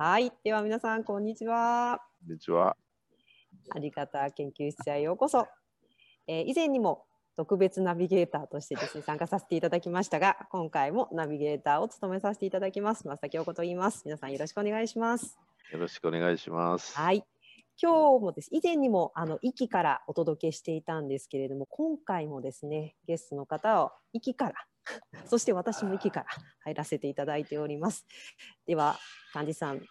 [0.00, 1.98] はい、では皆さんこんにちは。
[2.20, 2.76] こんにちは。
[3.74, 5.48] あり方研究室へようこそ。
[6.28, 7.02] えー以前にも
[7.36, 13.08] 特別ナビゲーターとしてですね参加させていただきましたが、今回もナビゲーターを務めさせていただきます。
[13.08, 14.02] 松崎陽子と言います。
[14.04, 15.36] 皆さんよろしくお願いします。
[15.72, 16.96] よろしくお願いします。
[16.96, 17.24] はい。
[17.82, 24.54] 今日もです以前にもあの息からお届けしていたんですけれども、今回もですねゲストの方を息から、
[25.26, 26.26] そして私も息から
[26.64, 28.06] 入らせていただいております。
[28.66, 28.96] では
[29.34, 29.82] 幹事さん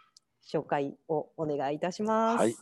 [0.47, 2.37] 紹介をお願いいたします。
[2.39, 2.55] はい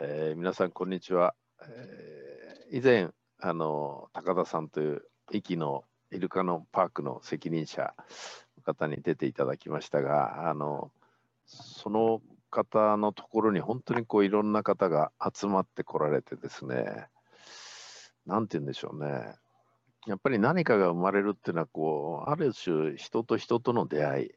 [0.00, 1.34] えー皆さんこんにちは。
[1.62, 3.08] えー以前
[3.40, 5.02] あの高田さんという
[5.32, 7.94] 駅のイルカのパークの責任者
[8.56, 10.90] の方に出ていただきましたが、あの
[11.46, 12.20] その
[12.50, 17.06] 方のところに本当にこういろんな方が集まってこられてですね、
[18.26, 19.34] なんて言うんでしょうね。
[20.06, 24.30] やっぱり何かが生まれるっていうのはこうある種人と人との出会い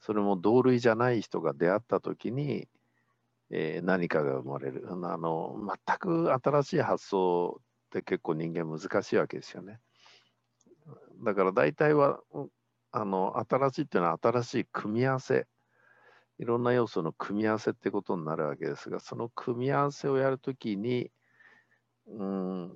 [0.00, 2.68] それも同類じゃない人が出会った時に、
[3.50, 4.86] えー何かが生まれる。
[4.90, 9.80] あの全く新しい発想って結構人間難しいわけですよね。
[11.24, 12.20] だから大体は
[12.92, 15.46] あの新しいっていうのは新しい組み合わせ。
[16.38, 21.10] いろんな要素の組み合わせってことになるわけですがその組み合わせをやるときに
[22.08, 22.72] うん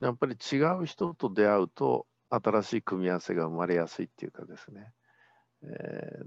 [0.00, 4.92] やっぱり違う人と出会うと新しい組み合わせが生まれやすいっていうかですね、
[5.62, 5.66] え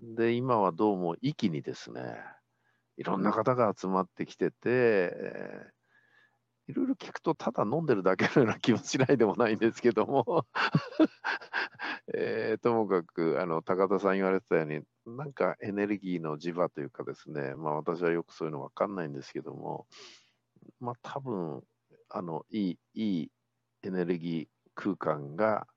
[0.01, 2.15] ーで今はどうも一気にですね
[2.97, 5.73] いろんな方が集まってきてて、えー
[6.67, 10.45] いろいろ聞くとただ飲んでるだけのような気もしないでもないんですけども、
[12.13, 14.81] えーともかくあの高田さん言われてたように
[15.17, 19.87] なんかエネルギーの磁場というかですねまあ私はよくそういうの分かんないんですけども
[20.79, 21.61] まあ多分
[22.09, 23.31] あのいいいい
[23.81, 25.67] エネルギー空間が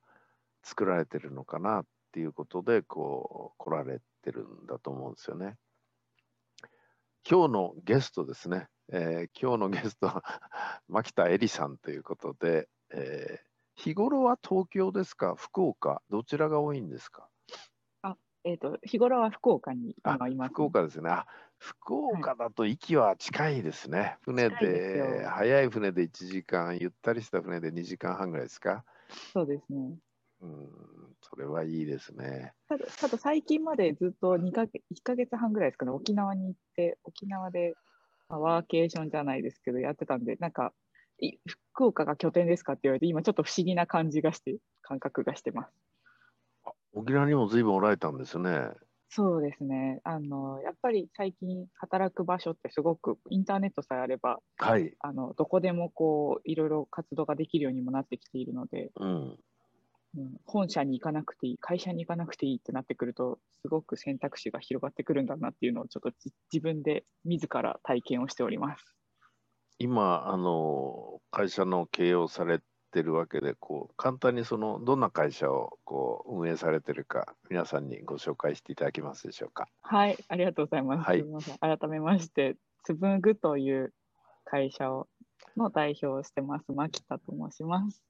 [0.63, 1.85] 作られてるのかな
[2.17, 5.59] っていうことでこう来られてるんだと思うんですよね。
[7.29, 10.23] 今日のゲストですね、えー今日のゲストは
[10.89, 15.35] 牧田絵里さんということで、えー日頃は東京ですか？
[15.37, 16.01] 福岡？
[16.09, 17.29] どちらが多いんですか？
[18.45, 21.11] えっ、と、日頃は福岡にあ今います、福岡ですね。
[21.11, 21.27] あ
[21.59, 25.29] 福岡だと息は近いですね、船近いですでよ。
[25.29, 28.87] 早い船で1時間ゆったりした船で2時間半ぐらいですか？
[29.35, 29.99] そうですね。
[30.43, 30.69] うん
[31.23, 37.75] それはいいですねただ、ただ最近までずっと2か月、1ヶ月半ぐらいですかね、沖縄に行って、沖縄で、
[38.29, 40.73] まあ、ワーケーションじゃないですけど、やってたんで、なんか、
[41.19, 45.73] い福岡が拠点ですかって言われて、今ちょっと不思議な感じがして、感覚がしてます。
[46.93, 48.71] 沖縄にも随分おられたんですね
[49.09, 50.01] そうですね。
[50.03, 59.39] あの、やっぱり最近働く場所ってすごくインターネットさえあれば、はいあの、どこでもこう、いろいろ活動ができるようにもなってきているので、うん
[60.17, 68.97] うん、本社に行かなくていい、会社に行かなくていいってなってくると、すごく選択肢が広がってくるんだなっていうのをちょっとじ自分で自ら体験をしております。
[69.79, 72.61] 今あの会社の経営をされ
[72.93, 79.69] てるわけでこう簡単にそのどんな会社をこう運営されてるか皆さんにご紹介していただけますでしょうか？
[79.83, 81.07] はい、ありがとうございます。
[81.07, 83.93] はいすみません改めまして、つぶぐという
[84.45, 85.09] 会社を
[85.59, 88.03] の代表をしてます、牧田と申します。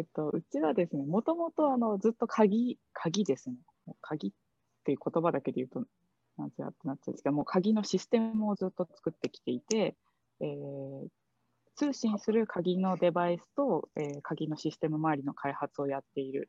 [0.00, 3.56] えっと、うちはですね、もともとあのずっと鍵、鍵ですね。
[4.00, 4.32] 鍵っ
[4.84, 5.84] ていう言葉だけで言うと、
[6.38, 9.94] なんてなっちゃうんですけど、もう鍵のシステムをずっと作ってきていて、
[10.40, 11.08] えー
[11.76, 16.48] 通信する鍵のデバイスと、えー鍵のシステム周りの開発をやっている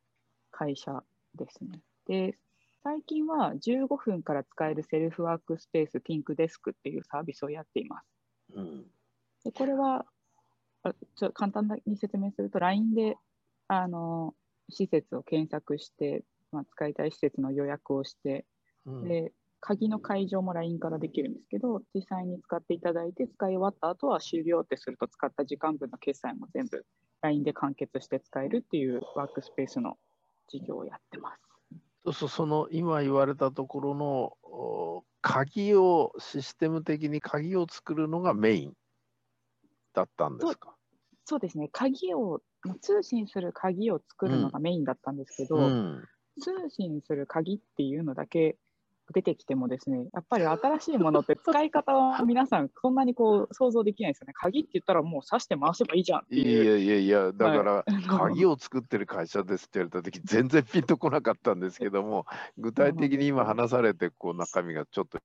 [0.49, 1.03] 会社
[1.35, 1.81] ですね。
[2.07, 2.37] で、
[2.83, 8.07] 最近は15分から使えるセルフワークスペースピンクデスクっていうサービスをやっています。
[8.55, 8.85] うん
[9.43, 10.05] でこれは
[10.83, 13.17] あちょ簡単に説明すると LINE で
[13.73, 14.33] あの
[14.69, 18.45] 施設を検索して、まあ、使いたい施設の予約をして
[18.85, 19.31] うんで
[19.63, 26.83] 鍵の解錠も LINE からできるんですけど実際に使っていただいて使い終わった後は終了ってすると使った時間分の決済も全部
[27.21, 29.97] LINE で完結して使えるっていうワークスペースの
[30.49, 31.41] 事業をやってます。
[32.03, 38.73] そうそうその今言われたところのお鍵をシステム的に鍵を作るのがメイン
[39.93, 40.75] だったんですか。
[41.23, 42.41] そうですね鍵をまあ
[42.81, 46.07] 通信する鍵を作るのがメインだったんですけど、うん
[46.39, 48.55] 通信する鍵っていうのだけ
[49.13, 54.33] 出てきてもですね、やっぱり新しいものって使い方は皆さんそんなにこう想像できないですよね。
[54.33, 56.65] 鍵って言ったらもう挿して回せばいいじゃんっていいう。
[56.65, 62.25] やいやいやだから、はい鍵を作ってる会社ですって言われた時全然ピンとこなかったんですけども
[62.57, 65.19] 具体的に今話されてこう中身がちょっと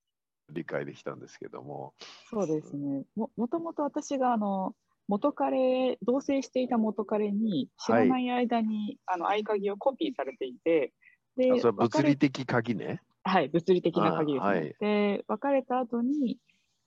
[0.50, 1.94] 理解できたんですけども。
[2.30, 3.04] そうですね。
[3.14, 4.74] ももともと私があの
[5.08, 10.92] 元彼、同棲していた元彼に知らない間に、あの合鍵をコピーされていて、
[11.36, 13.00] で物理的鍵ね。
[13.22, 14.48] はい、物理的な鍵ですね。
[14.48, 16.38] あはいで、別れた後に、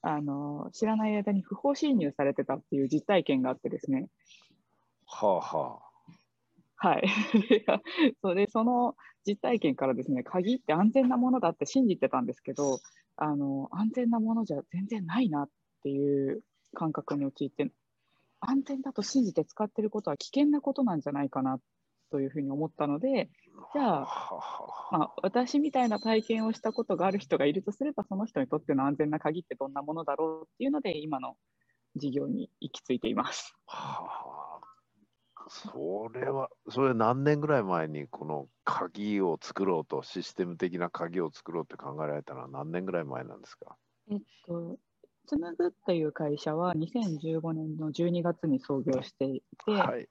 [0.01, 4.07] あの、知らない間に不法侵入されてたっていう実体験があってですね。
[5.05, 5.79] はあは
[6.77, 7.01] はい。
[7.49, 7.65] で
[8.21, 8.95] そうで、その
[9.25, 12.79] 実体験からですね、鍵って安全なものだって信じてたんですけど、
[13.17, 15.49] あの、安全なものじゃ全然ないなっ
[15.83, 16.41] ていう
[16.73, 17.69] 感覚に陥って、
[18.41, 21.59] 安全だと信じて使ってることは危険なことなんじゃないかな
[22.11, 23.29] というふうに思ったので、
[23.73, 31.35] じゃあまあ、私みたいな体験をしたことがある人がいるとすれば、その人にとっての安全な鍵ってどんなものだろうっていうので、今の
[31.95, 33.53] 事業に行き着いています。
[33.67, 34.59] は
[35.35, 43.75] あ、それは、それ何年ぐらい前にこの鍵を作ろうと、システム的な鍵を作ろうって考えられたのは何年ぐらい前なんですか？
[44.11, 44.77] えっと、
[45.29, 50.09] つむぐっていう会社は2015年の12月に創業していて、はい。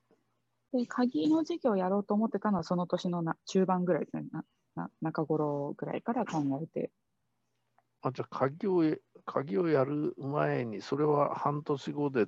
[0.73, 4.45] で鍵の事業をやろうと思ってたのはその年のな中盤ぐらいですねな
[4.77, 6.93] な、中頃ぐらいから考えて、
[8.01, 12.27] あじゃあ鍵をや、鍵をやる前に、それは半年後で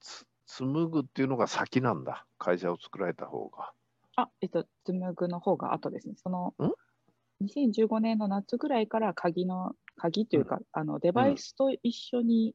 [0.00, 2.26] つ紡ぐっていうのが先なんだ。
[2.38, 3.72] 会社を作られた方が。
[4.16, 6.14] あ、えっと、つむぐの方が後ですね。
[6.16, 12.54] そのん？2015年の夏ぐらいから鍵の、鍵というか、あのデバイスと一緒に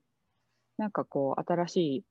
[0.77, 2.03] なんかこう、新しい、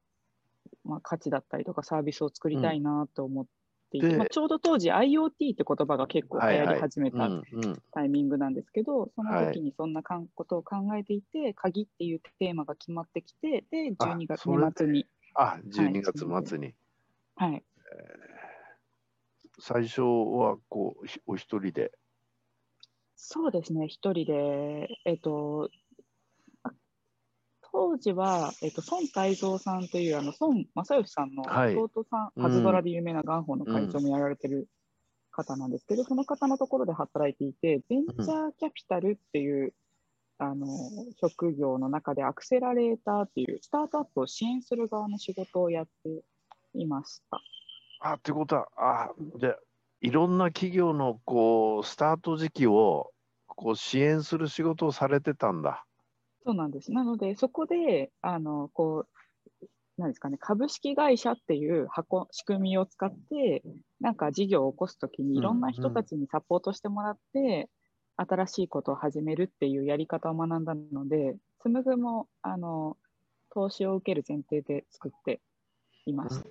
[0.85, 3.47] まあ、価値だったりとかサービスを作りたいなと思っ
[3.91, 7.29] ていて、でまあ、ちょうど当時 IoT って言葉が結構流行り始めた
[7.93, 16.75] タイミングなんですけど、そのはい時にそんなかんことを考えていて、鍵っていうテーマが決まってきて、で、あ12月末に、あ、12月末に。
[17.35, 17.65] はい、
[19.59, 21.93] 最初はこうひお一人で。
[23.23, 25.69] そうですね、一人で、えっと、
[26.65, 26.71] あ
[27.71, 31.77] 当時は、えっと、孫泰造さんという、あの孫正義さんのはい。
[31.77, 34.69] 弟さん、うんパズドラで有名な元宝の会長もやられてる
[35.31, 39.75] 方なんですけど、その方のところで働いていて、ベンチャーキャピタルっていう、
[40.39, 40.67] あの
[41.21, 46.23] 職業の中でアクセラレーターっていうスタートアップを支援する側の仕事をやって
[46.73, 47.39] いました。
[48.01, 49.59] あ、ってことは、あ、じゃあ
[50.01, 53.11] いろんな企業のこうスタート時期を
[53.47, 55.85] こう支援する仕事をされてたんだ。
[56.45, 56.93] そうなんです。
[56.93, 59.07] なので、そこで、あの、こ
[59.61, 59.71] う、
[60.01, 63.63] なんですかね、株式会社っていう箱、仕組みを使って、
[64.01, 67.69] なんか事業を起こすときに、いろんな人たちにサポートしてもらって、
[68.17, 72.97] 新しいことを始めるっていうやり方を学んだので、つむぐも、あの、
[73.51, 75.43] 投資を受ける前提で作って
[76.07, 76.49] いました。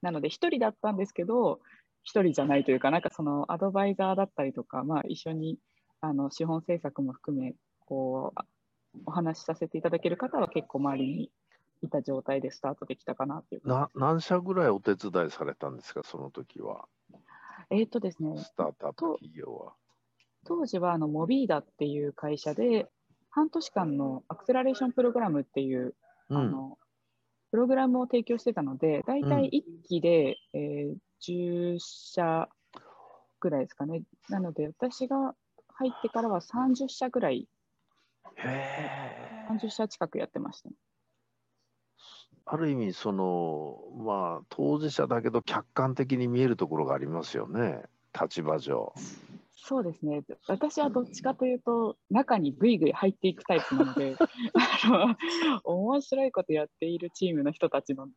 [0.00, 1.60] なので、一人だったんですけど、
[2.02, 5.58] 一人じゃないというか、なんかそのアドバイザーだったりとか、まあ、一緒に
[6.00, 7.54] あの資本政策も含め、
[7.86, 8.40] こう、
[9.06, 11.30] お話しさせていただける方は結構周りに
[11.82, 13.68] いた状態でスタートできたかなという。
[13.68, 16.86] な何社ぐらいお手伝いされたんですか、その時は？
[17.70, 19.72] えーとですね、スタートアップ企業は。
[20.44, 22.88] 当時はあのモビーダっていう会社で、
[23.30, 25.94] 半年間のアクセラレーションプログラムっていう、
[26.28, 26.78] うん、あの
[27.50, 30.94] プログラムを提供してたので、大体1期で、えー
[31.26, 32.48] 10社
[33.40, 34.02] ぐらいですかね。
[34.28, 35.34] なので、私が
[35.74, 37.48] 入ってからは30社ぐらい、
[38.36, 39.48] へえ。
[39.48, 40.74] 30社近くやってましたね。
[42.44, 47.82] ある意味、その、まあ、当事者だけど客観的に見えるところがありますよね、
[48.20, 48.92] 立場上。
[49.64, 50.22] そうですね。
[50.48, 54.16] 私はどっちかというと、中にぐいぐい入っていくタイプなので、
[54.84, 55.16] あの
[55.62, 58.08] 面白いことやっているチームの人たちの、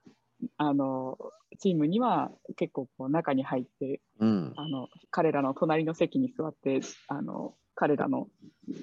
[0.57, 1.17] あの、
[1.59, 4.53] チームには結構こう中に入って、うん。
[4.55, 8.27] あの、彼らの隣の席に座って、あの、彼らの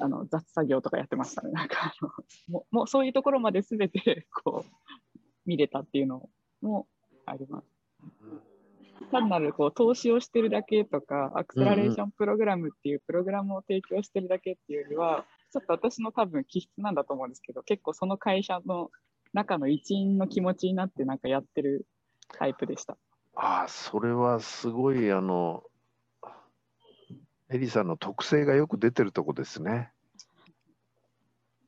[0.00, 1.50] あの雑作業とかやってましたね。
[1.52, 2.10] なんかあの
[2.48, 6.28] もう、もうそういうところまで全てこう見れたっていうの
[6.60, 6.86] も
[7.26, 7.66] あります。
[9.10, 18.90] 単なるこう投資をしてるだけとか、アクセラレーションプログラムっていうプログラムを提供してるだけっていうよりは、ちょっと私の多分気質なんだと思うんですけど、結構その会社の
[19.32, 21.86] 中の一員の気持ちになってなんかやってる
[22.38, 22.96] タイプでした。
[23.34, 25.64] ああ、それはすごい、あの、
[27.50, 29.92] エリさんの特性がよく出てるとこですね。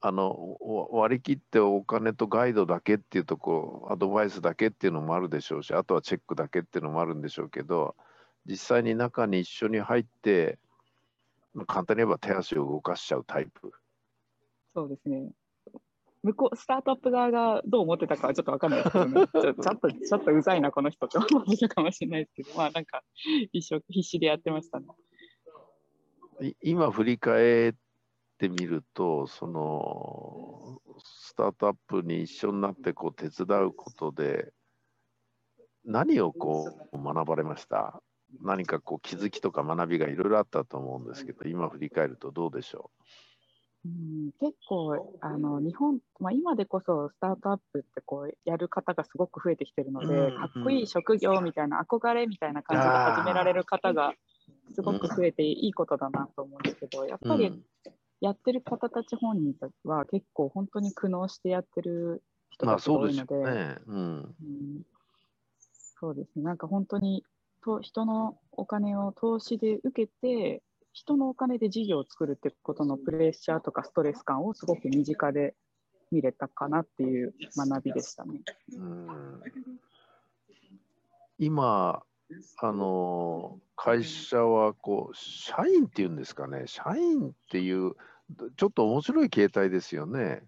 [0.00, 7.96] あの、お割り切ってお金とガイドだけっていうとこ、アドバイスだけっていうのもあるでしょうし、あとはチェックだけっていうのもあるんでしょうけど、
[8.44, 10.58] 実際に中に一緒に入って、
[11.54, 13.72] まあ簡単に言えば手足を動かしちゃうタイプ。
[14.74, 15.30] そうですね。
[16.24, 19.26] 向こう、スタートアップ側がどう思ってたかはちょっとわかんないですけどね。
[19.28, 23.04] ち ょちょっと、ちょっとうざいな、この人って思ってたかもしれないですけど、まあなんか、
[23.52, 24.86] 一生必死でやってましたね。
[26.40, 27.74] い今振り返っ
[28.38, 34.52] てみると、そのスタートアップに一緒になってこう手伝うことで、
[35.84, 38.02] 何をこう学ばれました？
[38.40, 43.04] 何かこう気づきとか学びがいろいろあったと思うんですけど、今振り返るとどうでしょう？
[43.88, 54.14] ん、結構あの日本、まあ、今でこそスタートアップってこうやる方がすごく増えてきてるので、うんかっこいい職業みたいな憧れみたいな感じで始められる方が
[54.74, 57.28] すごく増えていいことだなと思うんですけどやっう。
[57.28, 57.64] ぱりうん
[58.20, 63.76] やってる方たち本人たちは結構本当に苦悩してやってる人が多いので、ょうね。
[63.86, 63.96] うん。
[63.96, 64.82] うん
[66.00, 67.24] そうですね、なんか本当に
[67.62, 70.62] と人のお金を投資で受けて、
[70.94, 75.54] 人のお金で事業を作るってことのプレッシャーとかストレス感をすごく身近で
[76.12, 78.40] 見れたかなっていう学びでしたね。
[78.76, 79.42] うん
[81.40, 82.04] 今、
[82.58, 87.94] あの会社はこう社員っていうんですかね、社員っていう、
[88.56, 90.44] ちょっと面白い形態ですよね。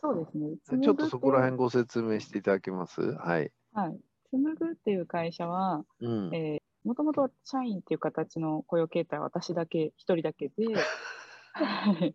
[0.00, 0.80] そうですね。
[0.80, 3.00] ちょっとそこら辺ごご説明していただけます？
[3.00, 3.50] はい。
[3.72, 3.98] はい。
[4.30, 6.30] つむぐっていう会社は、うん。
[6.32, 10.74] えー、もともと社員っていう形の雇用形態は私だけ、一人だけで、
[11.54, 12.14] は い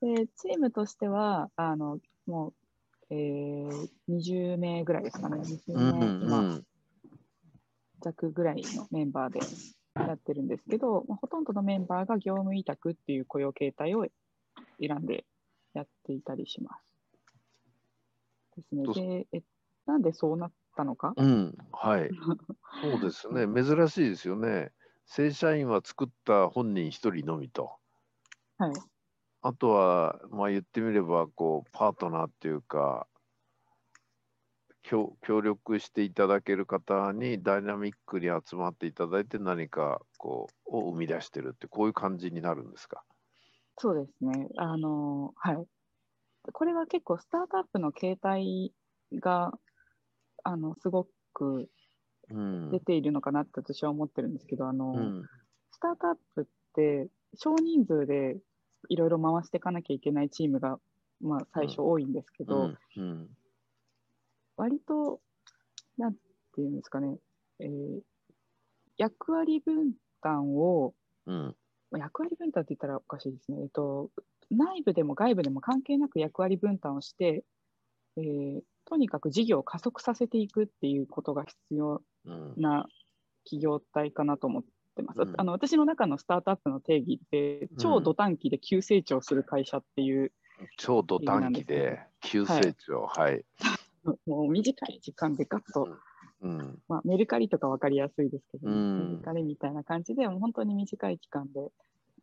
[0.00, 5.38] でチームとしては、あの、もう、えー、20名ぐらいですかね。
[5.38, 6.66] 20うん名、今、うん
[8.04, 9.40] 弱ぐらいのメンバーで
[9.94, 14.06] やってるんですけど、まあ、ほとんどのメンバーが業務委託っていう雇用形態を
[14.78, 15.24] 選んで
[15.72, 16.84] やっていたりします。
[18.56, 18.84] ですね。
[18.92, 19.42] で、え
[19.86, 22.10] なんでそうなったのか、うん、はい。
[22.82, 24.72] そうですね、珍しいですよね。
[25.06, 27.78] 正社員は作った本人一人のみと。
[28.58, 28.84] はい。
[29.42, 33.08] あとは、まあ、言ってみればこうパートナーっていうか
[34.84, 43.04] 協協力していただける方にダイナミックに集まっていただいて何かこうを生み出してるってこういう感じになるんですか？
[43.78, 44.48] そうですね。
[44.56, 45.66] あの、はい。
[46.52, 48.74] これは結構スタートアップの形態
[49.14, 49.52] が、
[50.44, 51.68] あの、すごく
[52.30, 52.70] うん。
[52.70, 55.22] 出ているのかなって私は思ってるんですけど、あの、うん。
[55.72, 58.38] スタートアップって少人数で
[58.88, 60.78] いろいろ回していかなきゃいけないチームが、
[61.20, 63.28] まあ、最初多いんですけど、うんうん
[64.56, 65.20] 割と、
[65.98, 67.18] なんていうんですかね、
[67.60, 68.00] えー
[68.96, 70.94] 役割分担を、
[71.98, 74.10] 役割分担って言ったらおかしいですね、えっと、
[74.52, 77.44] 内部でも外部でも関係なく役割分担をして、
[78.16, 82.54] えーとにかく事業を加速させていくっていうことが必要うん。
[82.56, 82.86] な
[83.44, 84.64] 企業体かなと思っ
[84.96, 85.20] てます。
[85.20, 85.34] うん。
[85.36, 90.32] あの私の中のスタートアップの定義って、超土短期で急成長する会社っていう、
[90.76, 93.44] 超ド短期で急成長、はい。
[94.26, 95.88] もう短い時間でガッと、
[96.42, 96.78] うん。
[96.88, 99.10] まあ、メルカリとか分かりやすいですけど、うん。
[99.10, 101.70] メルカリみたいな感じで、もう本当に短い期間で。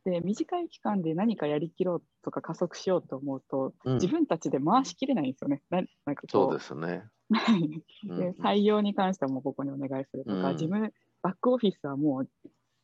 [0.03, 3.93] で短い期間で何かやりきろうとか加速しようと思うと、うん。
[3.95, 5.61] 自分たちで回しきれないんですよね。
[5.69, 7.03] ななんかそうですね。
[8.09, 10.53] うんで採用に関してはもうここにお願いするとか、うん。
[10.53, 10.91] 自分、
[11.21, 12.29] バックオフィスはもう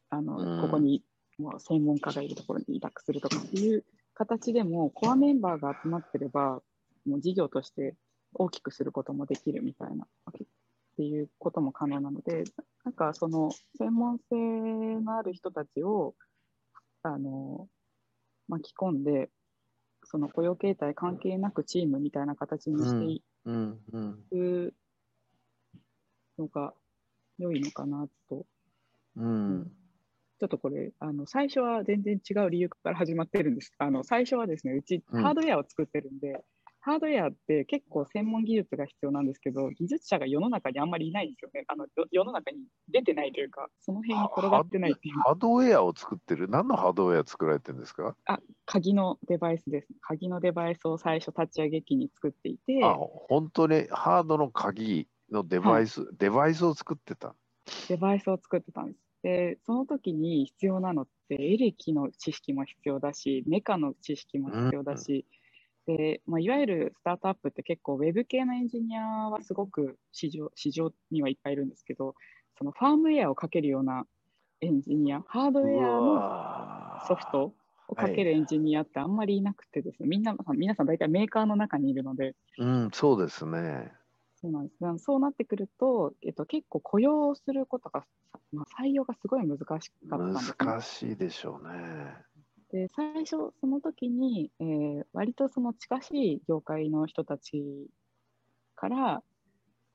[0.10, 0.62] あの、うん。
[0.62, 1.04] ここに
[1.38, 6.62] もう専門家がいるところに委託するとかっていう形でも、コアメンバーが集まってれば、
[7.06, 7.96] もう事業として
[8.34, 10.32] 大きくすることもできるみたいな、っ
[10.98, 12.44] ていうことも可能なので、
[12.84, 16.16] なんかその専門性のある人たちを
[17.14, 17.68] あの
[18.48, 19.30] 巻き込んで、
[20.04, 24.74] その雇用形態関係なくチームみたいな形にしていうんうんく
[26.38, 26.74] のが
[27.38, 28.46] 良いのかなと。
[29.16, 29.72] うん
[30.40, 33.74] ちょっとこれ、あの最初は全然違う理由から始まってるんです。
[33.80, 36.44] あの最初はですね、うちうんハードウェアを作ってるんで、
[36.88, 41.66] ハードウェアって結構専門技術が必要なんですけど、技術者が世の中にあんまりいないんですよね。
[41.68, 46.48] あのよ世の中に出てないというか、その辺に転がってないっていう、ハードウェアを作ってる？
[46.48, 48.16] 何のハードウェア作られてるんですか？
[48.66, 49.90] 鍵のデバイスです。
[50.00, 52.96] 鍵のデバイスを最初立ち上げ機に作っていて、あ
[53.28, 53.88] 本当に？
[53.90, 57.36] ハードの鍵のデバイス、デバイスを作ってた？
[57.90, 59.00] デバイスを作ってたんです。
[59.24, 65.26] で、その時に必要なのって、エレキの知識も必要だし、メカの知識も必要だし、
[65.88, 72.14] でまあ、いわゆるスタートアップって結構、ウェブ系のエンジニアはすごく市場市場にはいっぱいいるんですけど、
[72.58, 74.06] そのファームウェアをかけるような
[74.60, 77.54] エンジニア、ハードウェアののソフト
[77.88, 83.94] をかけるエンジニアってあんまりいなくてですね、みんな皆さん大体メーカーの中にいるので、うん、そうですね。
[84.42, 85.06] そうなんです。
[85.06, 88.04] そうなってくると、えっと、結構雇用することが、
[88.52, 90.56] まあ、採用がすごい難しかったんです、ね。
[90.60, 92.27] 難しいでしょうね。
[92.72, 97.88] で、最初、その時に、えー割とその近しい業界の人たち
[98.76, 99.24] から、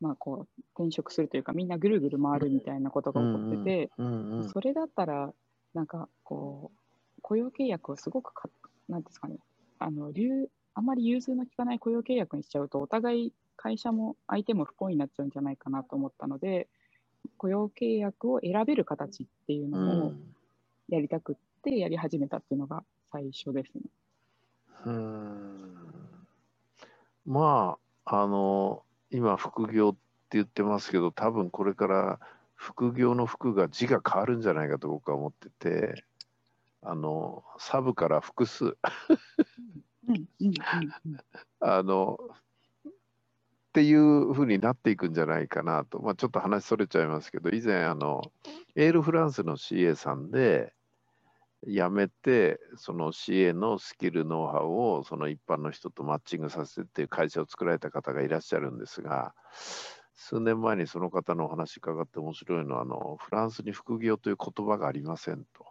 [0.01, 3.91] まあ、こう、転職するというか、みんなぐるぐる回るみたいなことが起こってて、
[4.41, 5.35] それだったら、
[5.75, 6.81] なんか、こう、
[7.23, 8.51] 雇用契約をすごくか、
[8.89, 9.39] なんていうんですかね、
[9.79, 16.69] あの、流、あまり融通の利かない雇用契約にしちゃうと、お互い会社も相手も不幸になっちゃうんじゃないかなと思ったので、
[17.39, 20.35] 雇用契約を選べる形っていううのをん。
[20.89, 23.83] やりたくってやり始めたっていうのが最初ですね。
[24.87, 25.93] うーん。
[27.27, 29.99] まああの今副業って
[30.33, 32.19] 言ってますけど多分これから
[32.55, 36.05] 副業の服が字が変わるんじゃないかと僕は思ってて
[36.83, 38.77] あのサブから複数。
[41.61, 42.19] あの
[42.89, 48.33] っていうふうになっていくんじゃないかなと、まあ、ちょっと話それちゃいますけど以前あの
[48.75, 50.75] エールフランスの CA さんで
[51.67, 59.35] 辞めてその CA のスキルノウハウをその一般の人とマッチングさせてっていう会社を作られた方がいらっしゃるんですが
[60.15, 65.67] 数年前にその方のお話伺って面白いのはあのフランスに副業という言葉がありませんと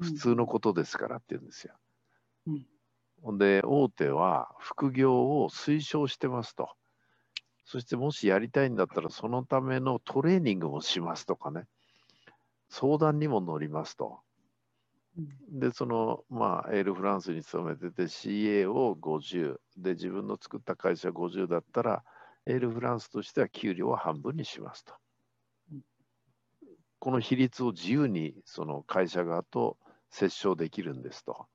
[0.00, 1.74] 普通のことですからって言うんですよ。
[2.46, 2.66] うん
[3.22, 6.70] ほんで大手は副業を推奨してますと。
[7.64, 11.64] そしてもしやりたいんだったらそのためのトレーニングもしますとかね。
[12.68, 14.20] 相談にも乗りますと。
[15.16, 15.20] う
[15.56, 15.60] ん。
[15.60, 22.04] で、その、まあ、エールフランスに勤めてて CA を50で自分の作った会社50だったら
[22.46, 24.94] エールフランスとしては給料は半分にしますと。
[25.72, 25.80] うん。
[26.98, 29.78] この比率を自由にその会社側と
[30.20, 31.46] 折衝できるんですと。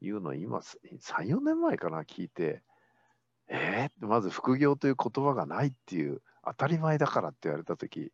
[0.00, 2.62] いうのを今3、4年前かな聞いて、
[3.48, 8.12] えーまず副業という言葉がないっていう当たり前だからって言われたとき、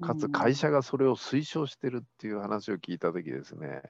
[0.00, 3.82] かつ会社がそれを推奨してるっていう話を聞いたときですね、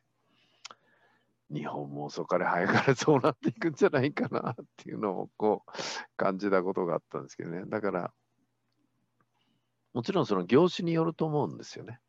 [1.50, 5.70] 日本も遅かれ早かれそうなっていくんじゃないかなっていうのをこう
[6.16, 7.62] 感じたことがあったんですけどね。
[7.66, 8.12] だから、
[9.92, 12.00] もちろんその業種によると思うんですよね。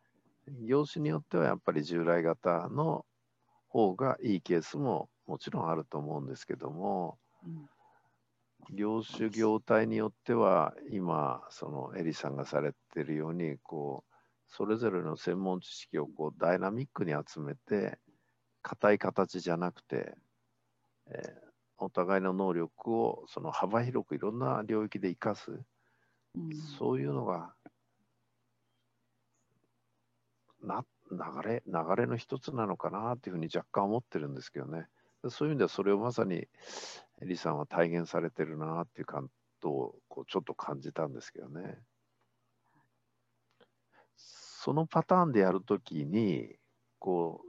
[0.68, 3.06] 業種によってはやっぱり従来型の
[3.68, 7.70] 方がいいケースももちろんあると思うんですけども、うん
[8.72, 14.16] 業種業態によっては今そのエリさんがされてるようにこう
[14.48, 17.98] それぞれの専門知識をこうダイナミックに集めて
[18.62, 20.16] 硬い形じゃなくて、
[21.08, 21.46] えー
[21.78, 26.56] お互いの能力をその幅広くいろんな領域で生かす、うん。
[26.78, 27.54] そういうのが
[30.64, 34.88] な流れ流れの一つなのかなっていうふうに若干思ってるんですけどね。
[35.30, 36.48] そういう意味ではそれをまさに
[37.22, 39.30] エリさんは体現されてるなっていう感
[39.62, 41.80] とをこうちょっと感じたんですけどね。
[44.18, 46.56] そのパターンでやるときに、
[47.00, 47.42] こ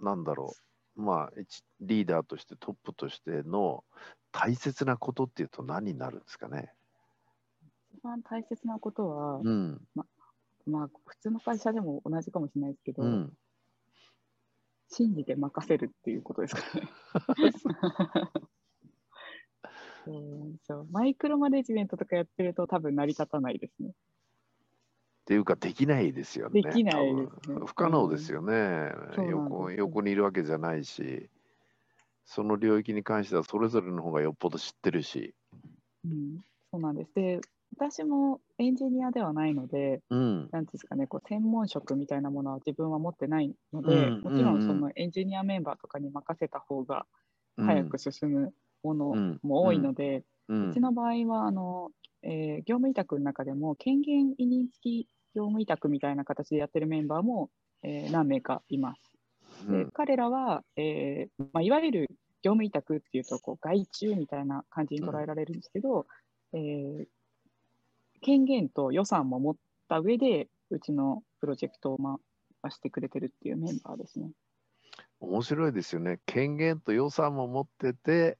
[0.00, 0.54] う、なんだろ
[0.96, 3.84] う、まあ、一リーダーとしてトップとしての
[4.32, 6.72] 大切なことっていうと何になるんですかね？
[7.94, 9.80] 一番大切なことは、うん。
[9.94, 10.04] ま
[10.84, 13.32] あ、普通の会社でも同じかもしれないですけど、うん。
[14.90, 16.88] 信じて任せるっていうことですかね。
[20.06, 23.90] うんそうマイクロマネジメントとかやってると多分成り立たないですね。
[23.90, 23.92] っ
[25.28, 26.62] ていうか、できないですよね。
[26.62, 28.90] できないですね不可能ですよね。
[29.14, 31.28] そうなん横横にいるわけじゃないし、
[32.24, 35.34] その領域に関してはそれぞれの方がよっぽど知ってるし。
[36.06, 36.38] うん、
[36.70, 37.12] そうなんです。
[37.14, 37.42] で、
[37.76, 40.50] 私もエンジニアではないので、うん。
[40.50, 44.62] なんですかね、こう専門職みたいなものは自分は持ってないので、うんもちろうんん。
[44.62, 47.06] そのエンジニアメンバーとかに任せた方が
[47.56, 47.66] うん。
[47.66, 49.40] 早く進むものうん。
[49.42, 50.72] も多いので、ううん。
[50.72, 51.90] ちの場合はあの、
[52.22, 57.50] えー業務委託の中でも権限委任付き業務委託みたいな形でやってるメンバーも、
[57.82, 59.12] えー何名かいます。
[59.68, 59.90] でうん。
[59.92, 62.06] 彼らは、えーまあ、いわゆる
[62.42, 66.06] 業務委託っていうとこう外注みたいな感じに捉えられるんですけど、
[66.54, 67.06] えー
[68.20, 69.56] 権限と予算も持っ
[69.88, 71.98] た上でうちのプロジェクトを
[72.62, 74.30] 回してくれてるっていうメンバーですね。
[75.20, 76.20] 面白いですよね。
[76.26, 78.38] 権限と予算も持ってて、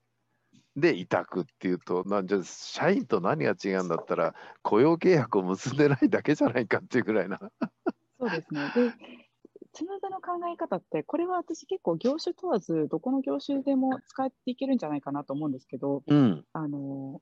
[0.76, 7.40] で、委託っていうと、なんじゃ、社員と何が違うんだったら、雇用契約を結んでないだけじゃないかっていうぐらいな。
[8.20, 8.60] そうですね。
[8.74, 8.92] で、
[9.72, 16.44] つむぐの考え方って、これは私結構業種問わず、どこの業種でも使っていけるんじゃないかなと思うんですけど、うん。
[16.52, 17.20] あの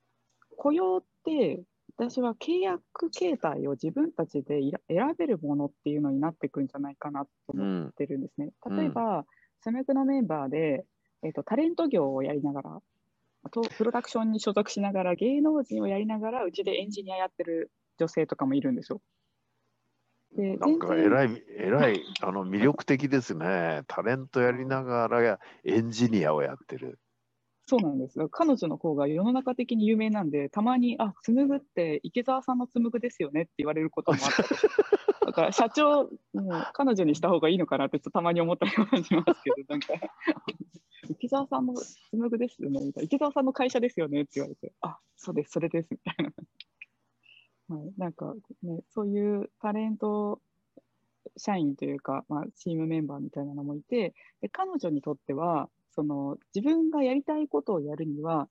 [0.56, 1.62] 雇用って
[1.98, 7.92] 私は契約形態を自分たちで選べるものっていうのになっていくんじゃないかなとう思っん。
[7.96, 8.50] てるんですね。
[8.66, 9.24] うん例えば、
[9.62, 10.84] スメクのメンバーで、
[11.22, 12.82] えっとタレント業をやりながら
[13.50, 19.00] とプロダクションに所属しながら芸能人をやりながらうちでエンジニアやってる女性とかもいるんですよ。
[20.36, 23.82] でなんか全然偉い、偉い、あの、魅力的ですね。
[23.86, 26.98] タレントやりながらエンジニアをやってる。
[27.68, 28.28] そうなんです。
[28.30, 34.30] 彼女の方が世の中的に有名なんで、たまに、あ、紡ぐって池澤さんの紡ぐですよねって言われることもあっ
[35.20, 39.94] ただから社長、もう彼女にした方がいいのかなってちょっとたまに思ったりはしますけど、なんか、
[41.10, 41.74] 池澤さんの
[42.12, 46.32] 紡ぐですよねみたいな、池澤さんの会社ですよねって言われて、あ、そうです、それですみたいな。
[47.76, 50.40] はい、なんか、ね、そういうタレント
[51.36, 58.48] 社員というか、まあ、チームメンバーみたいなのもいてで彼女にとってはその自分がやりたいことをやるには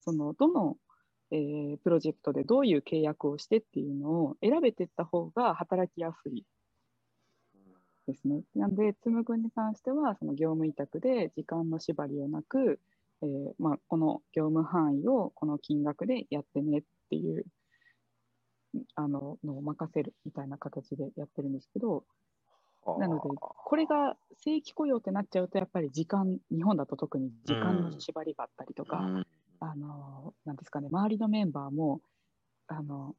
[0.00, 0.76] そのどの、
[1.32, 6.44] えープロジェクトでどういう契約をしてっていうのを選べていった方が働きやすい
[8.06, 8.42] ですね。
[8.54, 12.80] なので、つむくんに関しては、その業務委託で時間の縛りをなく、
[13.22, 17.44] えーまあ、この業務範囲をこの金額でやってねっていう
[18.94, 22.04] あののを任せるみたいな形でやってるんですけど、
[22.94, 29.26] なので、これが正規雇用ってなっちゃうと、やっぱり時間、日本だと特に時間の縛りがあったりとか、うん。
[29.60, 32.00] あの、なんですかね、周りのメンバーも、
[32.68, 33.16] あの、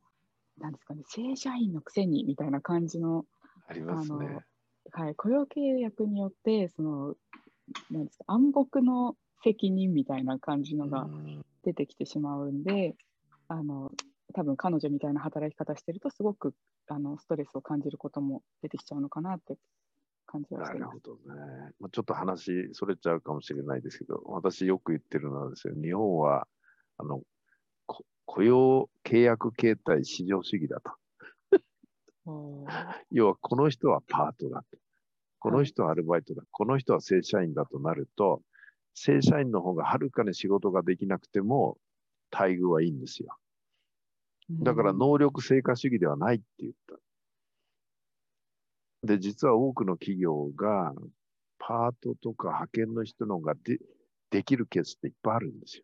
[0.58, 3.26] なんですかね、正社員のくせにみたいな感じの、
[3.68, 4.40] ありますね。
[4.92, 7.16] はい、雇用契約によって、その、
[7.90, 11.42] なんですか、暗黙の責任みたいな感じのがうん。
[11.64, 12.96] 出てきてしまうんで、
[13.48, 13.92] あの、
[14.38, 16.54] 多分彼女みたいな働き方してると、すごく
[16.88, 19.58] あのストレスを感じることも出てきちゃうのかなって
[20.28, 20.94] 感じはしてます。
[20.94, 21.72] なるほどね。
[21.80, 26.48] まあ、ちょっと話それちゃうかもしれないですけど、私よく言ってるのはですよ、日本は
[27.00, 27.22] あの
[27.88, 30.92] こ雇用契約形態市場主義だと。
[33.10, 34.78] 要はこの人はパートだと。
[35.40, 36.44] この人はアルバイトだ。
[36.52, 38.44] この人は正社員だとなると、
[38.94, 41.80] 正社員の方がはるかに仕事ができなくても
[42.32, 43.36] 待遇はいいんですよ。
[44.50, 46.96] だからうん能力成果主義ではないって言った。
[49.04, 50.94] で、実は多くの企業が
[51.60, 53.80] パートとか派遣の人の方がで
[54.30, 55.84] できるケースっていっぱいあるんですよ。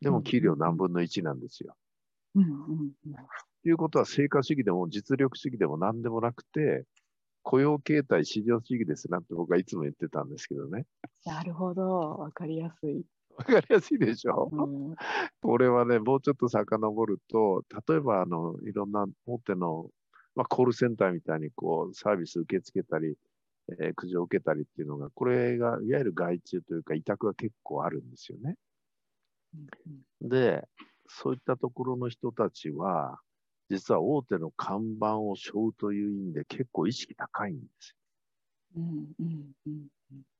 [0.00, 1.76] でも給料何分の1なんですよ。
[2.34, 2.92] うんうんうん
[3.62, 6.84] ということは成果主義でも実力主義でも何でもなくて、
[7.42, 10.84] 雇用形態市場主義ですなって僕はいつも言ってたんですけどね。
[11.24, 13.06] なるほど、わかりやすい。
[13.36, 14.96] わかりやすいでしょ、うん
[15.42, 19.90] これはね、もうちょっと遡ると、例えばあのいろんな大手の、
[20.34, 23.16] まあ、コールセンターみたいにこうサービス受け付けたり、
[23.80, 28.56] えー苦情を受けたりっていうのが、これがいわゆる外注というか委託が結構あるんですよね。
[29.54, 29.58] う
[29.90, 30.66] んで、
[31.08, 33.20] そういったところの人たちは、
[33.70, 37.96] 実は大手の看板を背負うという意味で結構意識高いんです
[38.76, 40.33] うんうんうんよ。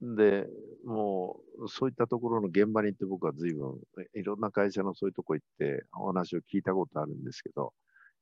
[0.00, 0.46] で、
[0.84, 3.80] もうそういったところの現場に行って僕は随分
[4.14, 7.72] いろんな会社のそういうとこ行ってお話を聞いたことあるんですけど、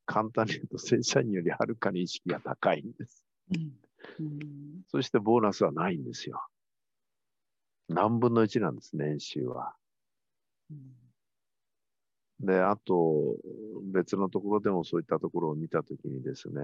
[0.07, 3.25] 簡単に言うと正社員よりはるかに意識が高いんです。
[3.51, 3.73] うん
[4.19, 6.45] うんそしてボーナスはないんですよ。
[7.89, 9.75] 何分の1なんです、年収は。
[10.71, 11.03] うん
[12.43, 13.37] で、あと、
[13.93, 16.61] 別のところでもそういったところを見たときにですね、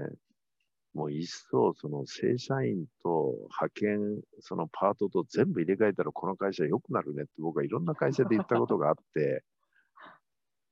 [0.94, 9.44] もう一層、その正社員と派遣、そのパートと全部入れ替えたらこの会社良くなるねって僕はいろんな会社で言ったことがあって、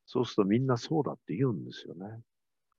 [0.07, 2.23] そうするとみんなそうだって言うんですよね。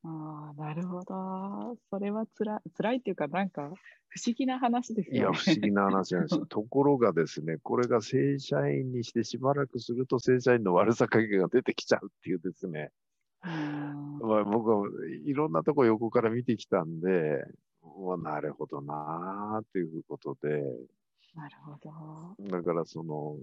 [0.03, 1.77] ああ、なるほど。
[1.89, 3.73] それはつら辛いっていうか、なんか
[4.09, 5.31] 不思議な話ですいや。
[5.33, 6.45] 不思議な話なんですよ。
[6.47, 12.91] ところがですね、これが正社員にしてしばらくすると正社員の悪さ加減が出てきちゃうっていうですね。
[13.47, 14.87] うんまあ、僕は
[15.25, 17.45] いろんなとこ横から見てきたんで、
[17.81, 20.61] まあ、なるほどなーっていうことで、
[21.35, 22.57] なるほど。
[22.57, 23.37] だからその、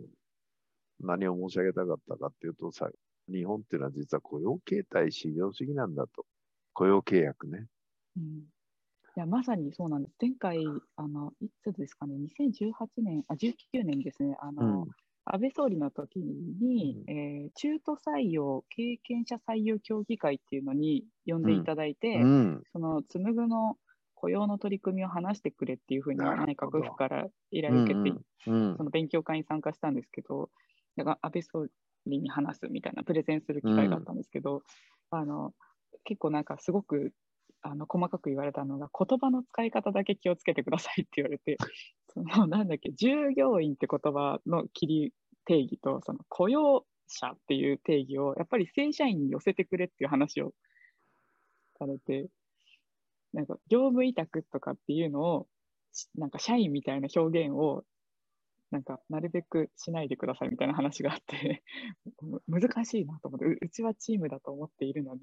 [1.01, 2.91] 何を申し上げたかったかっていうとさ、
[3.29, 6.27] 日本っていうのは実は雇用形態市場主義なんだと。
[6.73, 7.67] 雇用契約ね。
[8.17, 8.41] うん、い
[9.15, 10.17] や、まさにそうなんです。
[10.21, 10.65] 前回、
[10.97, 14.89] あの、いつですかね、2018年、あ、19年ですね、あの、うん
[15.27, 22.63] 安倍総理の時に、うえー中途採用経験者採用協議会っていうのに呼んでいただいて、うん。
[22.73, 23.77] その紡ぐの
[24.15, 28.77] 雇用の取り組みを話してくれっていうふうに内閣府から依頼を受けて、うん。
[28.77, 30.51] その勉強会に参加したんですけど、
[30.97, 31.67] だから安倍総
[32.07, 34.63] 理に話すみたいなプレゼンする機会があったんですけど、
[35.11, 35.53] あの
[36.05, 37.13] 結構なんかすごく
[37.63, 41.57] あの細かく言われたのが言葉の使い方だけ気をつけてくださいって言われて、
[42.15, 45.13] そのなんだっけ従業員って言葉の切り
[45.47, 50.53] 定義とその雇用者っていう定義をやっぱり正社員に寄せてくれっていう話を
[51.79, 52.29] されて、
[53.33, 55.47] なんか業務委託とかっていうのを
[56.17, 57.85] なんか社員みたいな表現を
[58.71, 61.63] なんかなるべくしないでくださいみたいな話があって
[62.49, 65.21] 難しいなと思ってううちはチームだと思っているのに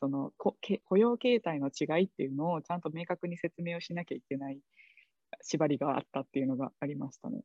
[0.00, 4.60] そのこけ雇用形態の違いっていうのをちゃんと明確に説明をしなきゃいけない
[5.42, 7.40] 縛りがあったっていうのがありましたね。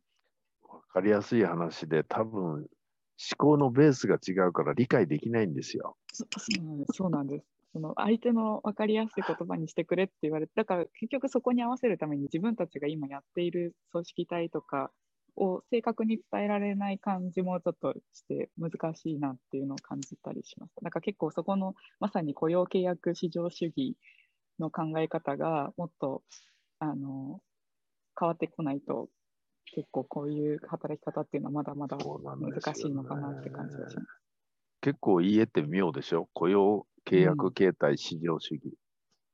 [0.64, 2.68] わかりやすい話で、多分思
[3.38, 5.96] 考のベースが違うから理解できないんですよ。
[6.12, 6.26] そ
[6.94, 7.46] そうなんです。
[7.74, 14.92] その相手の分かりやすい言葉にしてくれって言われて、だから結局そこに合わせるために自分たちが今やっている組織体とか
[15.38, 20.82] を正確に伝えられない感じもちょっとして難しいなっていうのを感じたりしました。
[20.82, 23.96] なんか結構そこのまさに雇用契約市場主義
[24.60, 26.24] の考え方がもっと
[26.80, 27.40] あの
[28.20, 29.10] 変わってこないと
[29.74, 34.08] 結構こういう働き方っていうのはまだまだ難しいのかなって感じがします。
[34.82, 36.28] 結構言えって妙でしょ？
[36.34, 38.74] 雇用契約形態市場主義。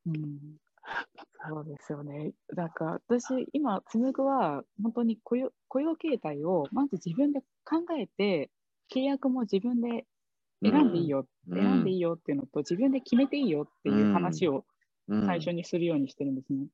[0.06, 0.38] うん
[1.50, 2.32] そうですよね。
[2.56, 8.50] なんか私、今、紡ぐは本当に雇用雇用形態をまず自分で考えて、
[8.94, 10.06] 契約も自分で
[10.64, 14.66] 選んでいいよ、うん選んでいいよっていうのと、自分で決めていいよっていう話を
[15.10, 16.68] うん最初にするようにしてるんですね。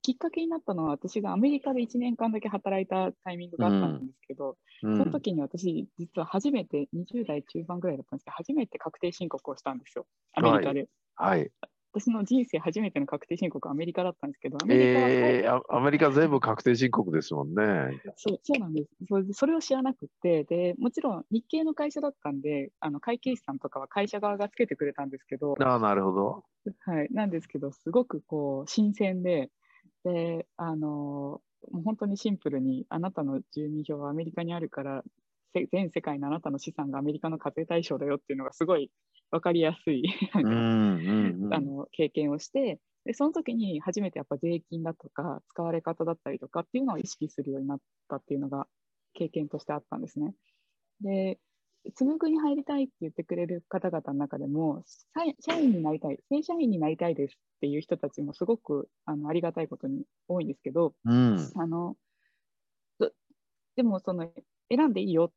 [0.00, 10.88] で、きっかけになったのは、私がアメリカで1年間だけ働いたタイミングがあったんですけど、うんその時に私、実は初めて、20代中盤ぐらいだったんですけど、初めて確定申告をしたんですよ、アメリカで。
[11.16, 11.50] はい。
[11.92, 18.00] 私の人生初めての確定申告はアメリカだったんですけど、アメリカは、えー、あアメリカ全部確定申告ですもんね。
[18.16, 19.32] そうそうなんですそれで。
[19.32, 26.44] それを知らなくて、でもちろん日系の会社だったんで、あの会計士さんとかは会社側がつけてくれたんですけど、ああ、なるほど。
[26.86, 29.50] はい、なんですけど、すごくこう新鮮で、
[30.04, 35.02] であのもう本当にシンプルに、あなたの住民票はアメリカにあるから、
[35.52, 38.90] せ全世界のあなたの資産がアメリカの課税対象だよっていうのがすごい
[39.30, 40.40] 分かりやすい あ
[41.60, 48.66] の経験をしてで、その時に初めてやっぱ税金だとか使われ方だったりとかっていうのを意識するようになったっていうのが
[49.14, 50.34] 経験としてあったんですね。
[51.00, 51.38] で、
[51.94, 61.96] 紡ぐに入りたいって言ってくれる方々の中でも、社社員になりたい、正社員になりたいですっていう人たちもすごくあのありがたいことに多いんですけど、うんあの
[62.98, 63.10] ど
[63.76, 64.30] でもその
[64.70, 65.30] 選んでいいよっ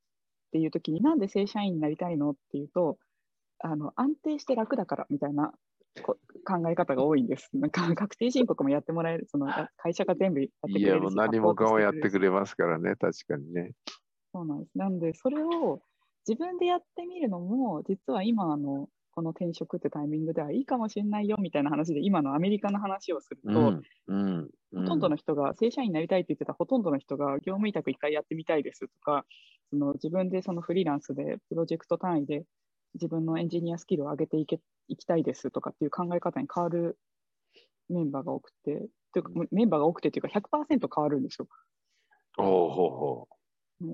[0.51, 2.97] ていう時になんで正社員になりたいのっていうと
[3.59, 5.53] あの安定して楽だからみたいな
[6.01, 7.49] こ考え方が多いんです。
[7.53, 13.71] なんか確定申告もやってもらえるそのあ会社が全部やってくいや、れるしもう何もかもやってくれますからね、確かにね。
[14.33, 14.77] そうなんです。
[14.77, 15.81] なんでそれを
[16.27, 29.23] 自分でやってみるのも実は今あのこの転職ってタイミングではいいかもしれないよみたいな話で今のアメリカの話をすると、うんうんほとんどの人が正社員になりたいって言ってたほとんどの人が業務委託一回やってみたいですとか、
[29.69, 32.43] その自分でそのフリーランスでプロジェクト単位で
[32.95, 36.97] 自分のエンジニアスキルを上げていけいきたいですとかっていう考え方に変わる
[37.87, 41.47] メンバーが多くて、というかメンバーが多くてというか100%変わるんですよ。
[42.35, 43.42] ほうほうほうん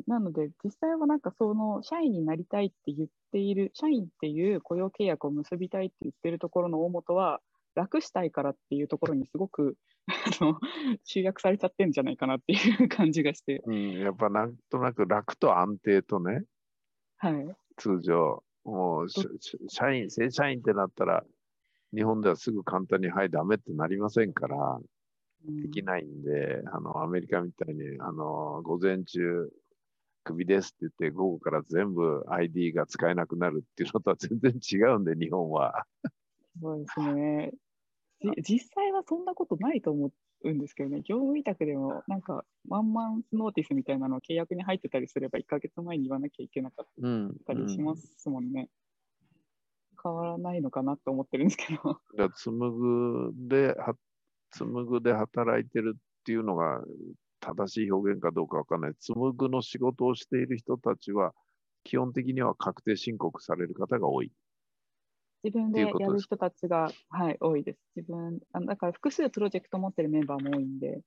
[0.07, 7.41] なので、実際はなんかその社員になりたいって言っている、社員っていう雇用契約を結びたいって言ってるところの大元は、
[7.75, 9.77] 楽したいからっていうところにすごく
[10.41, 10.59] あの
[11.03, 13.71] 集約されちゃってるんじゃないかなっていう感じがして、う。
[13.71, 16.43] うん、やっぱなんとなく楽と安定とね、
[17.17, 17.55] はい。
[17.77, 19.07] 通常、もう
[19.69, 21.23] 社員、正社員ってなったら、
[21.93, 24.85] 日本ではすぐ簡単に、はい、ダメってなりませんから、うん
[25.61, 29.49] できないんで、あの、アメリカみたいに、あの、午前中、
[30.29, 35.85] クビですって言って、午後から全部 ID が使えなくなるっていうのとは全然違うんで、日本は。
[36.61, 37.51] そうですね。
[38.21, 40.11] じ実際はそんなことないと思
[40.43, 47.37] うんですけどね、業務委託でもなんかワンマンスノーティスみたいなの契約に入ってたりすれば1ヶ月前に言わなきゃいけなかっうん。
[47.47, 48.69] たりしますもんね。
[50.01, 51.81] 変わらないのかなと思ってるんですけど。
[51.83, 53.95] だから紡ぐで、は
[54.51, 56.83] 紡ぐで働いてるっていうのが
[57.39, 58.93] 正しい表現かどうかわかんない。
[58.95, 61.33] 紡ぐの仕事をしている人たちは、
[61.83, 64.31] 基本的には確定申告される方が多い。
[65.43, 67.79] 自分でやる人たちが、はい、多いです。
[67.95, 71.01] 自分あのだから複数プロジェクト持ってるメンバーも多いんで、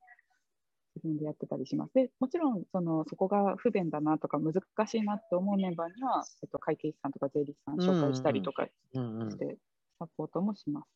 [0.97, 1.93] 自分でやってたりします。
[1.93, 4.55] でもちろんその、そこが不便だなとか難
[4.87, 9.59] しいなって思うメンバーには、えっと、会計士さんとか税理士さん紹介したりとかうんして、
[9.99, 10.89] サポートもします。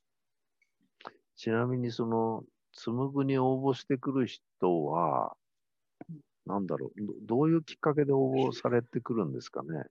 [1.36, 2.42] ちなみにその、
[2.76, 5.36] 紡ぐに応募してくる人は、
[6.46, 9.84] なんだろうど、どういうきっかけで応募されてくるんですかね？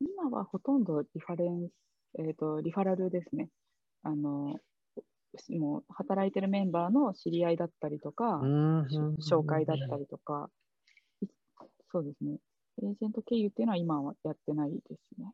[0.00, 1.72] 今はほとんどリファレンス、
[2.18, 3.48] えっとリファラルですね。
[4.02, 4.60] あの
[5.50, 8.40] もう働いてるメンバーの知り合いだったりとか、
[8.88, 10.50] し紹介だったりとか、
[11.22, 11.26] い
[11.90, 12.38] そうですね。
[12.82, 15.32] エージェント経由っていうのは今はやってないですね。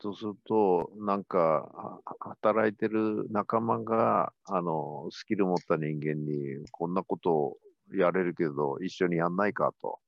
[0.00, 7.58] そうすると、なんか、は働いてる仲間が、あの、スキル持った人間に、こんなことを
[7.94, 10.00] やれるけど、一緒にやんないかと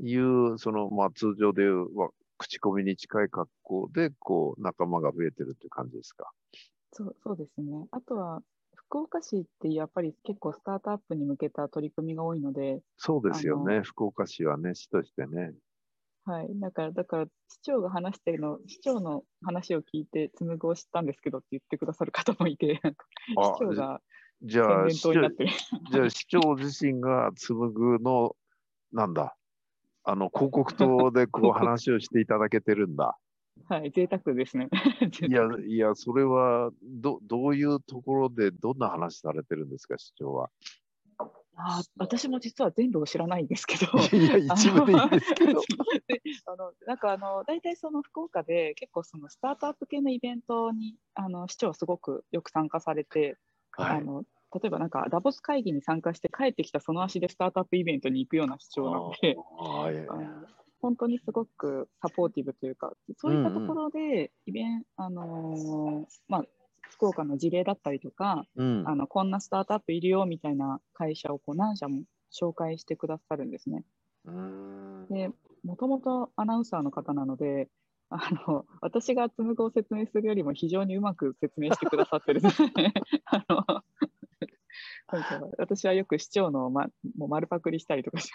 [0.00, 6.32] いう、その、まあ、通常でいう、わ口コミに近い格好で、こう、仲間が増えてるっていう感じですか？
[6.92, 7.86] そうそうですね。
[7.90, 8.42] あとは、
[8.74, 13.82] 福岡市ってやっぱり結構スタートアップに向けた取り組みが多いので、そうですよあね。
[13.82, 15.52] 福岡市はね、市としてね。
[16.26, 16.48] はい。
[16.58, 24.00] だから、だから、市長が話してるの、市長の話を聞いて、紡ぐを知ったんですけどって言ってくださる方もいて、市長が、
[24.42, 25.50] じゃあ、宣伝塔になってる。
[25.92, 28.36] じゃあ市長自身が紡ぐの、
[28.92, 29.36] なんだ、
[30.04, 33.18] あの広告塔でこう話をしていただけてるんだ。
[33.68, 34.68] はい、贅沢ですね。
[35.28, 40.50] いや、いや、それはど、どういうところでどんな話されてるんですか、市長は？
[41.56, 43.86] あー私も実は全部を知らないんですけど。
[44.16, 45.60] いや、一部でいいんですけど。
[46.08, 53.38] であのなんかあの大体その福岡で結構そのスタートアップ系のイベントにあの市長はすごくよく参加されて、
[53.72, 53.98] はい。
[53.98, 59.36] あの例えばなんかダボス会議に参加して帰ってきたその足でスタートアップイベントに行くような市長な ので、
[60.80, 66.44] 本当にすごくサポーティブというかそういったところでイベント、あのーまあ
[66.94, 72.02] 福岡の事例だったりとか、うんあのこんなスタートアップいるよみたいな会社をこう何社も
[72.32, 73.84] 紹介してくださるんですね。
[75.10, 75.30] で、
[75.64, 77.68] もともとアナウンサーの方なので、
[78.10, 82.72] あの 私が紡ぐを説明するよりも非常にうまく説明してくださってるんですね。
[83.26, 83.82] あの
[85.58, 88.32] 私はよく市長の、ま、もう丸パクリしたりとかし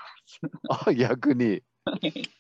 [0.70, 1.62] あ、逆に。
[1.86, 2.40] ます。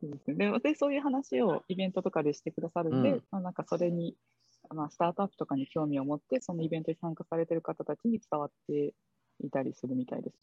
[0.00, 4.14] そうですねででそういう話をイベントとかでしてくださるんで、うんまあ、なんかそれに、
[4.74, 8.94] まあ、スタートアップとかに興味を持ってそのイベントに参加されてる方たちに伝わって
[9.44, 10.36] いたりするみたいです。